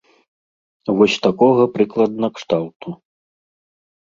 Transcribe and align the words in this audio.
Вось 0.99 1.17
такога 1.25 1.63
прыкладна 1.75 2.27
кшталту. 2.39 2.89